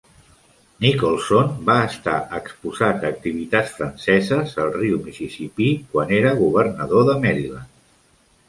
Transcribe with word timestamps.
Nicholson 0.85 1.51
va 1.67 1.75
estar 1.89 2.15
exposat 2.37 3.05
a 3.05 3.11
activitats 3.15 3.75
franceses 3.81 4.57
al 4.65 4.73
Riu 4.79 4.99
Mississipí 5.05 5.69
quan 5.93 6.15
era 6.23 6.37
governador 6.43 7.11
de 7.13 7.17
Maryland. 7.29 7.79